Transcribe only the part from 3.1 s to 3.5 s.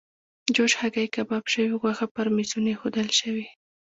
شوې.